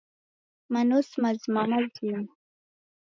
Manosi 0.71 1.15
mazima-mazima 1.21 2.27